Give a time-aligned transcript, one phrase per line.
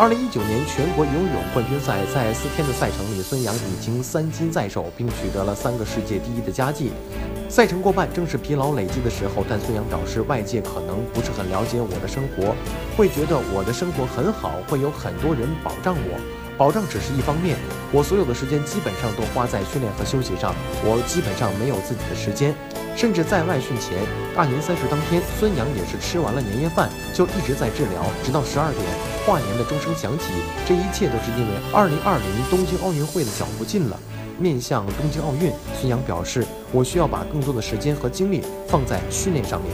[0.00, 6.90] 二零一九年全国游泳冠军赛在四天的赛程里，孙杨已经三金在手，并取得了三个世界第一的佳绩。
[7.50, 9.44] 赛程过半，正是疲劳累积的时候。
[9.46, 12.56] 但孙杨表示，外界可能不是很了解我的生活，
[12.96, 16.18] 会觉得我的生活很好，会有很多人保障我。
[16.56, 17.58] 保障只是一方面，
[17.92, 22.54] 我所有的时间基本上都花在训练和休息上，我基本上没有自己的时间。
[22.96, 24.00] 甚至在外训前，
[24.34, 28.84] 大年三十当天，孙杨也是吃完了年夜饭就一直在治疗，直到十二点，
[29.24, 30.26] 跨年的钟声响起。
[30.66, 33.98] 这一切都是因为2020东京奥运会的脚步近了。
[34.38, 39.70] 面向东京奥运，孙杨表示：“我需要把更多的时间和精力放在训练上面。”